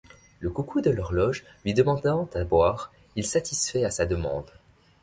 Le 0.39 0.49
coucou 0.49 0.81
de 0.81 0.89
l'horloge 0.89 1.45
lui 1.63 1.75
demandant 1.75 2.27
à 2.33 2.43
boire, 2.43 2.91
il 3.15 3.23
satisfait 3.23 3.85
à 3.85 3.91
sa 3.91 4.07
demande. 4.07 4.49